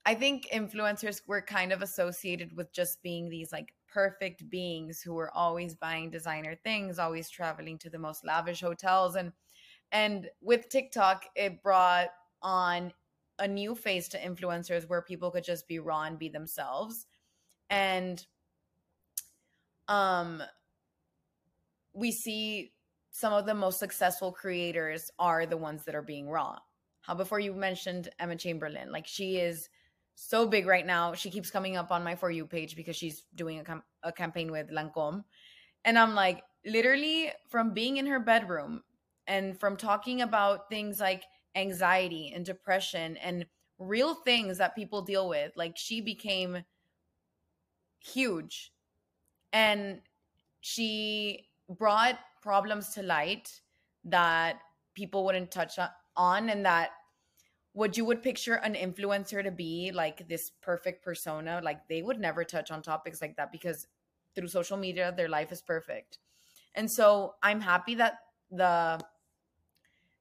[0.05, 5.13] I think influencers were kind of associated with just being these like perfect beings who
[5.13, 9.33] were always buying designer things, always traveling to the most lavish hotels and
[9.93, 12.09] and with TikTok it brought
[12.43, 12.93] on
[13.39, 17.07] a new face to influencers where people could just be raw and be themselves.
[17.71, 18.25] And
[19.89, 20.43] um
[21.95, 22.73] we see
[23.11, 26.59] some of the most successful creators are the ones that are being raw.
[27.01, 29.69] How before you mentioned Emma Chamberlain, like she is
[30.15, 31.15] so big right now.
[31.15, 34.13] She keeps coming up on my For You page because she's doing a, com- a
[34.13, 35.25] campaign with Lancome.
[35.85, 38.83] And I'm like, literally, from being in her bedroom
[39.27, 43.47] and from talking about things like anxiety and depression and
[43.79, 46.65] real things that people deal with, like she became
[48.01, 48.73] huge.
[49.53, 50.01] And
[50.61, 53.61] she brought problems to light
[54.05, 54.61] that
[54.95, 55.79] people wouldn't touch
[56.17, 56.91] on and that
[57.73, 62.19] what you would picture an influencer to be like this perfect persona like they would
[62.19, 63.87] never touch on topics like that because
[64.35, 66.19] through social media their life is perfect
[66.75, 68.21] and so i'm happy that
[68.51, 68.99] the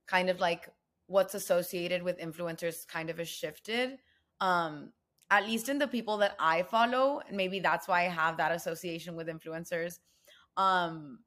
[0.08, 0.70] kind of like
[1.08, 4.00] what's associated with influencers kind of has shifted.
[4.40, 4.92] Um,
[5.30, 8.52] at least in the people that I follow, and maybe that's why I have that
[8.52, 10.00] association with influencers.
[10.56, 11.20] Um,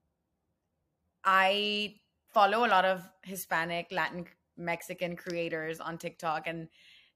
[1.25, 1.97] I
[2.33, 4.27] follow a lot of Hispanic, Latin,
[4.57, 6.69] Mexican creators on TikTok and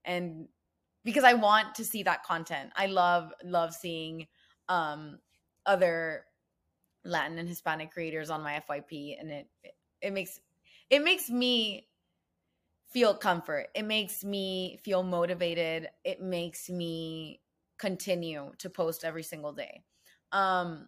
[0.03, 0.47] and
[1.03, 2.71] because I want to see that content.
[2.75, 4.27] I love love seeing
[4.67, 5.19] um
[5.65, 6.25] other
[7.03, 9.47] Latin and Hispanic creators on my FYP and it
[10.01, 10.39] it makes
[10.89, 11.87] it makes me
[12.87, 13.67] feel comfort.
[13.75, 15.89] It makes me feel motivated.
[16.03, 17.41] It makes me
[17.77, 19.83] continue to post every single day.
[20.31, 20.87] Um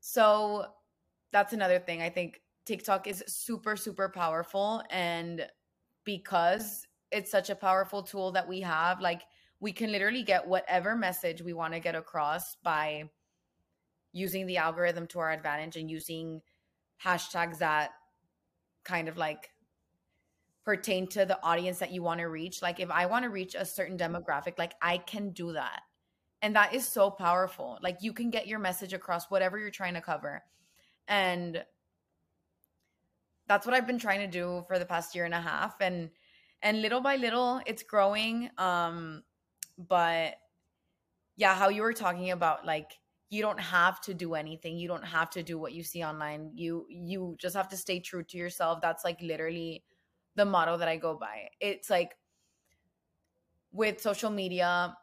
[0.00, 0.66] so
[1.32, 2.02] that's another thing.
[2.02, 5.46] I think TikTok is super super powerful and
[6.04, 9.22] because it's such a powerful tool that we have like
[9.60, 13.04] we can literally get whatever message we want to get across by
[14.12, 16.42] using the algorithm to our advantage and using
[17.04, 17.90] hashtags that
[18.84, 19.50] kind of like
[20.64, 22.62] pertain to the audience that you want to reach.
[22.62, 25.80] Like if I want to reach a certain demographic, like I can do that.
[26.40, 27.78] And that is so powerful.
[27.82, 30.42] Like you can get your message across whatever you're trying to cover.
[31.08, 31.64] And
[33.48, 36.10] that's what I've been trying to do for the past year and a half and
[36.62, 39.24] and little by little it's growing um
[39.76, 40.36] but
[41.36, 42.98] yeah, how you were talking about like
[43.30, 44.76] you don't have to do anything.
[44.76, 46.50] You don't have to do what you see online.
[46.54, 48.80] You you just have to stay true to yourself.
[48.82, 49.82] That's like literally
[50.34, 51.48] the motto that I go by.
[51.60, 52.16] It's like
[53.72, 54.96] with social media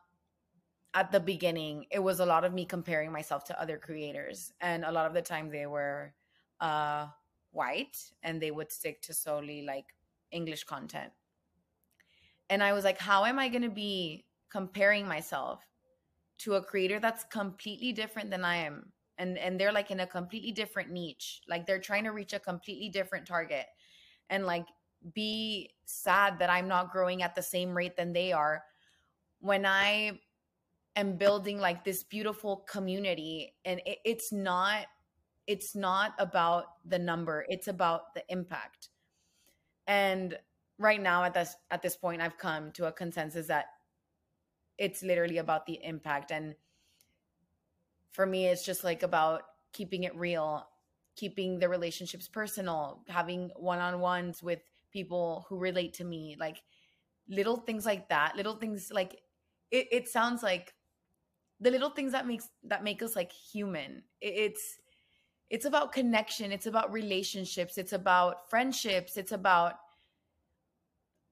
[0.94, 4.52] at the beginning, it was a lot of me comparing myself to other creators.
[4.62, 6.14] And a lot of the time they were
[6.60, 7.08] uh,
[7.52, 9.86] white and they would stick to solely like
[10.32, 11.12] English content.
[12.50, 15.64] And I was like, how am I going to be comparing myself
[16.40, 18.92] to a creator that's completely different than I am?
[19.20, 21.42] And, and they're like in a completely different niche.
[21.48, 23.66] Like they're trying to reach a completely different target.
[24.30, 24.66] And like
[25.14, 28.64] be sad that I'm not growing at the same rate than they are.
[29.40, 30.20] When I
[30.96, 34.86] am building like this beautiful community and it, it's not
[35.48, 38.90] it's not about the number it's about the impact.
[39.88, 40.38] And
[40.78, 43.66] right now at this at this point i've come to a consensus that
[44.78, 46.32] it's literally about the impact.
[46.32, 46.56] And
[48.12, 50.68] for me it's just like about keeping it real
[51.16, 54.60] keeping the relationships personal having one-on-ones with
[54.92, 56.62] people who relate to me like
[57.28, 59.22] little things like that little things like
[59.72, 60.74] it, it sounds like
[61.60, 64.04] the little things that makes that make us like human.
[64.22, 64.80] It's
[65.50, 69.74] it's about connection it's about relationships it's about friendships it's about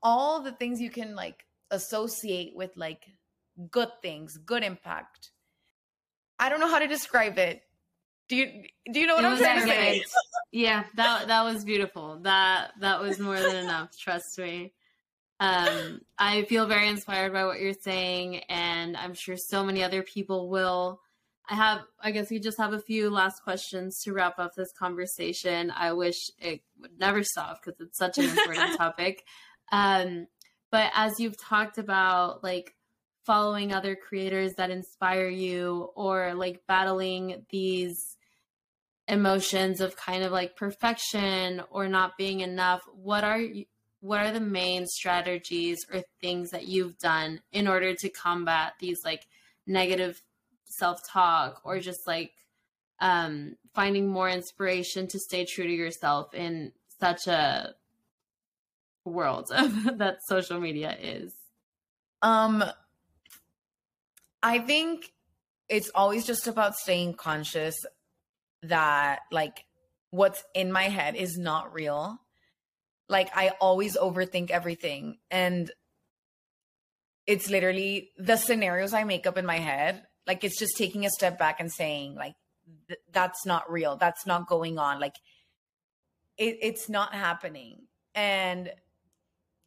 [0.01, 3.05] all the things you can like associate with like
[3.72, 5.32] good things good impact.
[6.39, 7.62] I don't know how to describe it
[8.30, 9.68] do you do you know what it i'm saying?
[9.68, 10.04] say?
[10.52, 12.20] yeah that that was beautiful.
[12.22, 14.74] That that was more than enough trust me.
[15.40, 20.04] Um i feel very inspired by what you're saying and i'm sure so many other
[20.04, 21.02] people will.
[21.50, 24.72] I have i guess we just have a few last questions to wrap up this
[24.78, 25.72] conversation.
[25.72, 29.24] I wish it would never stop because it's such an important topic.
[29.72, 30.28] Um
[30.70, 32.74] but as you've talked about like
[33.26, 38.16] following other creators that inspire you or like battling these
[39.08, 43.41] emotions of kind of like perfection or not being enough what are
[44.01, 48.99] what are the main strategies or things that you've done in order to combat these
[49.05, 49.26] like
[49.66, 50.22] negative
[50.66, 52.32] self-talk or just like
[52.99, 57.74] um finding more inspiration to stay true to yourself in such a
[59.05, 59.47] world
[59.95, 61.34] that social media is?
[62.22, 62.64] Um
[64.43, 65.14] i think
[65.70, 67.76] it's always just about staying conscious
[68.68, 69.65] that like
[70.09, 72.20] what's in my head is not real.
[73.09, 75.72] Like I always overthink everything and
[77.26, 80.03] it's literally the scenarios I make up in my head.
[80.26, 82.36] Like it's just taking a step back and saying like
[82.88, 83.97] th- that's not real.
[83.97, 84.99] That's not going on.
[84.99, 85.15] Like
[86.38, 87.88] it, it's not happening.
[88.15, 88.72] And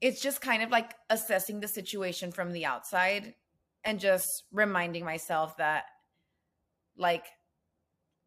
[0.01, 3.35] it's just kind of like assessing the situation from the outside
[3.85, 5.85] and just reminding myself that
[6.97, 7.27] like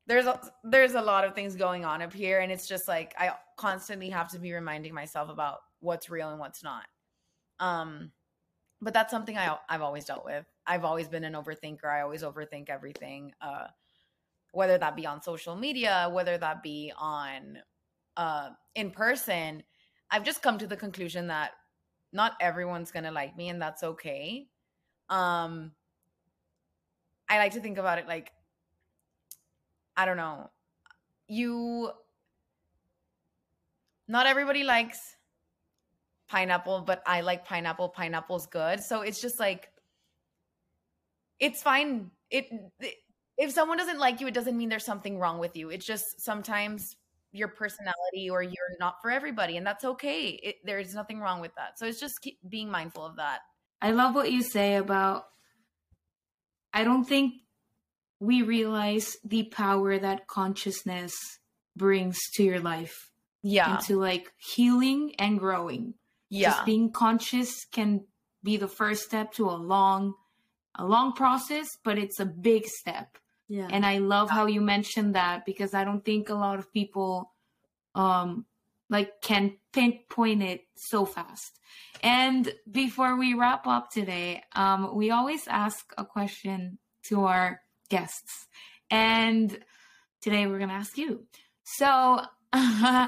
[0.05, 3.13] there's a, there's a lot of things going on up here and it's just like
[3.17, 6.85] i constantly have to be reminding myself about what's real and what's not.
[7.59, 8.11] Um
[8.81, 10.45] but that's something I, i've always dealt with.
[10.65, 11.85] I've always been an overthinker.
[11.85, 13.67] I always overthink everything uh
[14.51, 17.59] whether that be on social media whether that be on
[18.17, 19.63] uh in person.
[20.09, 21.51] I've just come to the conclusion that
[22.11, 24.47] not everyone's gonna like me and that's okay.
[25.09, 25.71] Um
[27.29, 28.31] i like to think about it like
[29.95, 30.49] I don't know.
[31.27, 31.91] You
[34.07, 34.99] not everybody likes
[36.27, 37.89] pineapple, but I like pineapple.
[37.89, 38.81] Pineapple's good.
[38.81, 39.69] So it's just like
[41.39, 42.11] it's fine.
[42.29, 42.47] It,
[42.79, 42.95] it
[43.37, 45.69] if someone doesn't like you, it doesn't mean there's something wrong with you.
[45.69, 46.95] It's just sometimes
[47.31, 50.27] your personality or you're not for everybody, and that's okay.
[50.29, 51.79] It, there's nothing wrong with that.
[51.79, 53.39] So it's just being mindful of that.
[53.81, 55.25] I love what you say about.
[56.73, 57.33] I don't think
[58.23, 61.13] we realize the power that consciousness
[61.75, 63.11] brings to your life.
[63.41, 63.75] Yeah.
[63.75, 65.95] Into like healing and growing.
[66.29, 66.51] Yeah.
[66.51, 68.05] Just being conscious can
[68.41, 70.13] be the first step to a long,
[70.77, 73.17] a long process, but it's a big step.
[73.49, 73.67] Yeah.
[73.69, 77.31] And I love how you mentioned that because I don't think a lot of people
[77.93, 78.45] um
[78.89, 81.59] like can pinpoint it so fast.
[82.01, 87.59] And before we wrap up today, um we always ask a question to our
[87.93, 88.47] guests.
[88.89, 89.55] And
[90.19, 91.25] today we're going to ask you.
[91.63, 92.21] So,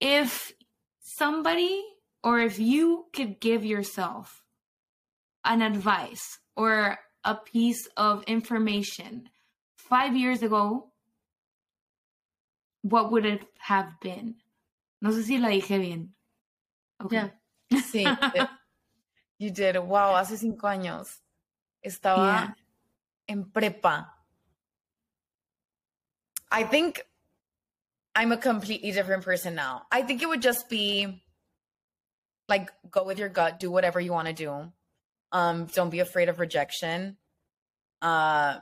[0.00, 0.52] if
[1.00, 1.82] somebody
[2.22, 4.42] or if you could give yourself
[5.42, 9.30] an advice or a piece of information
[9.78, 10.92] five years ago,
[12.82, 14.34] what would it have been?
[15.00, 16.10] No sé si la dije bien.
[17.02, 17.30] Okay.
[17.70, 17.80] Yeah.
[17.80, 18.04] Sí.
[19.38, 19.76] you did.
[19.78, 21.20] Wow, hace cinco años.
[21.82, 22.54] Estaba yeah.
[23.28, 24.06] En prepa.
[26.50, 27.02] I think
[28.14, 29.82] I'm a completely different person now.
[29.90, 31.22] I think it would just be
[32.48, 34.72] like go with your gut, do whatever you want to do.
[35.32, 37.16] Um, don't be afraid of rejection.
[38.00, 38.58] Uh,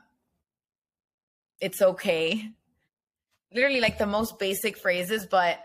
[1.61, 2.51] it's okay.
[3.53, 5.59] Literally, like the most basic phrases, but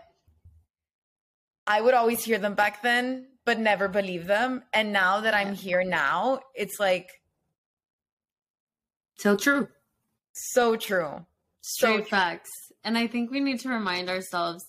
[1.66, 4.62] I would always hear them back then, but never believe them.
[4.72, 7.19] And now that I'm here now, it's like
[9.20, 9.68] so true.
[10.32, 11.26] So true.
[11.60, 12.50] Straight so facts.
[12.84, 14.64] And I think we need to remind ourselves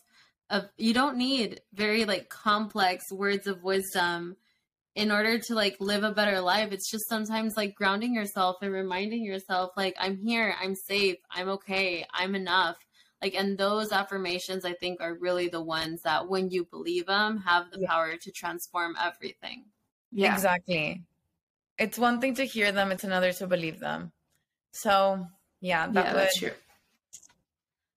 [0.49, 4.35] of you don't need very like complex words of wisdom
[4.95, 6.73] in order to like live a better life.
[6.73, 11.47] It's just sometimes like grounding yourself and reminding yourself like I'm here, I'm safe, I'm
[11.49, 12.77] okay, I'm enough.
[13.21, 17.37] Like and those affirmations I think are really the ones that when you believe them
[17.45, 17.89] have the yeah.
[17.89, 19.63] power to transform everything.
[20.11, 20.33] Yeah.
[20.33, 21.03] Exactly.
[21.77, 24.11] It's one thing to hear them, it's another to believe them.
[24.71, 25.27] So
[25.59, 26.21] yeah, that yeah, would...
[26.21, 26.51] that's true.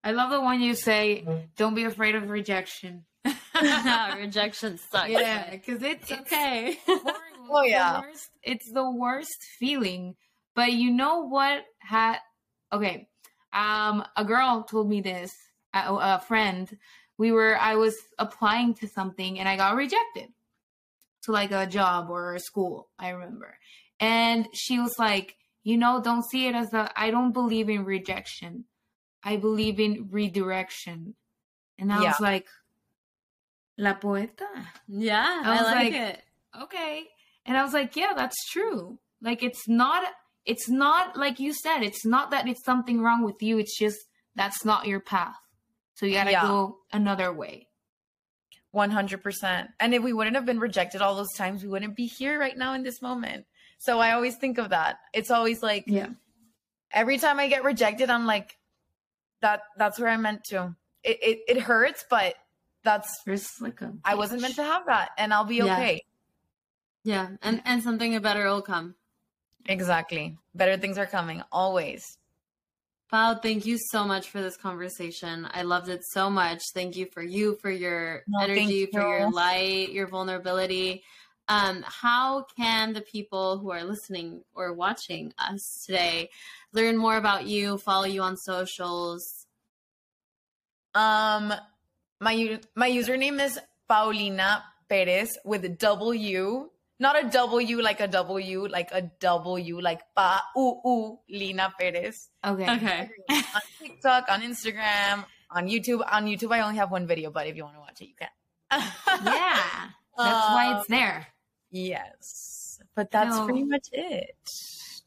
[0.03, 3.05] I love the one you say, "Don't be afraid of rejection."
[4.17, 5.09] rejection sucks.
[5.09, 6.79] Yeah, because it's, it's okay.
[6.89, 10.17] oh yeah, worst, it's the worst feeling.
[10.55, 11.65] But you know what?
[11.79, 12.19] Had
[12.73, 13.09] okay,
[13.53, 15.33] um, a girl told me this.
[15.73, 16.69] A, a friend.
[17.17, 17.57] We were.
[17.59, 20.29] I was applying to something and I got rejected
[21.23, 22.89] to like a job or a school.
[22.99, 23.57] I remember,
[24.01, 27.85] and she was like you know, don't see it as a, I don't believe in
[27.85, 28.67] rejection.
[29.25, 31.15] I believe in redirection.
[31.79, 32.09] And I yeah.
[32.09, 32.47] was like,
[33.79, 34.47] La Poeta.
[34.87, 36.23] Yeah, I, I like, like it.
[36.63, 37.05] Okay.
[37.47, 38.99] And I was like, yeah, that's true.
[39.21, 40.05] Like, it's not,
[40.45, 43.59] it's not like you said, it's not that it's something wrong with you.
[43.59, 43.99] It's just
[44.37, 45.35] that's not your path.
[45.95, 46.43] So you got to yeah.
[46.43, 47.69] go another way.
[48.75, 49.69] 100%.
[49.81, 52.57] And if we wouldn't have been rejected all those times, we wouldn't be here right
[52.57, 53.47] now in this moment.
[53.79, 54.99] So I always think of that.
[55.13, 56.09] It's always like, yeah.
[56.93, 58.57] Every time I get rejected, I'm like,
[59.41, 60.75] that that's where I meant to.
[61.03, 62.35] It it, it hurts, but
[62.83, 63.11] that's
[63.61, 65.75] like a I wasn't meant to have that, and I'll be yeah.
[65.77, 66.03] okay.
[67.03, 68.95] Yeah, and and something better will come.
[69.67, 72.17] Exactly, better things are coming always.
[73.13, 75.47] Wow, thank you so much for this conversation.
[75.53, 76.63] I loved it so much.
[76.75, 78.89] Thank you for you, for your no, energy, you.
[78.93, 81.05] for your light, your vulnerability
[81.49, 86.31] um, how can the people who are listening or watching us today
[86.73, 89.47] learn more about you, follow you on socials?
[90.95, 91.53] Um,
[92.21, 98.69] my my username is Paulina Perez with a W, not a W like a W,
[98.69, 102.31] like a W, like Pa U U Lina Perez.
[102.45, 102.71] Okay.
[102.73, 103.11] Okay.
[103.29, 106.01] on TikTok, on Instagram, on YouTube.
[106.11, 108.15] On YouTube, I only have one video, but if you want to watch it, you
[108.17, 108.33] can.
[108.73, 111.34] yeah, that's um, why it's there.
[111.75, 112.79] Yes.
[112.95, 113.47] But that's no.
[113.47, 114.37] pretty much it.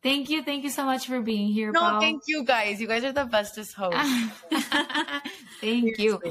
[0.04, 0.44] Thank you.
[0.44, 1.72] Thank you so much for being here.
[1.72, 2.00] No, Pau.
[2.02, 2.82] thank you guys.
[2.82, 4.32] You guys are the bestest hosts.
[5.62, 6.22] thank you.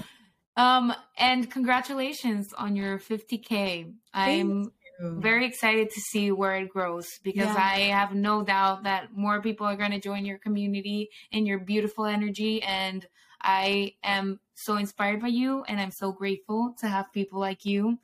[0.57, 3.95] Um, and congratulations on your 50K.
[4.13, 7.57] I'm very excited to see where it grows because yeah.
[7.57, 11.59] I have no doubt that more people are going to join your community and your
[11.59, 12.63] beautiful energy.
[12.63, 13.07] And
[13.41, 17.99] I am so inspired by you and I'm so grateful to have people like you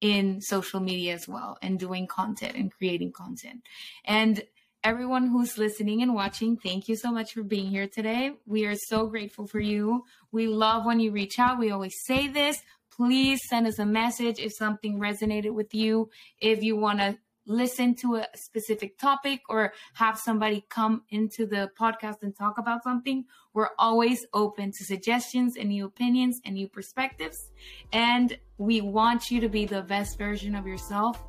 [0.00, 3.62] in social media as well and doing content and creating content.
[4.04, 4.42] And
[4.82, 8.32] everyone who's listening and watching, thank you so much for being here today.
[8.46, 10.04] We are so grateful for you.
[10.30, 11.58] We love when you reach out.
[11.58, 12.58] We always say this.
[12.96, 16.10] please send us a message if something resonated with you.
[16.38, 21.70] If you want to listen to a specific topic or have somebody come into the
[21.78, 23.24] podcast and talk about something,
[23.54, 27.50] we're always open to suggestions and new opinions and new perspectives.
[27.92, 31.24] And we want you to be the best version of yourself.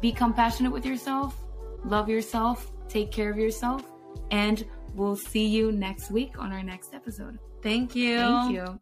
[0.00, 1.36] Be compassionate with yourself,
[1.84, 3.82] love yourself, take care of yourself,
[4.30, 4.64] and
[4.94, 7.38] we'll see you next week on our next episode.
[7.62, 8.18] Thank you.
[8.18, 8.80] Thank you.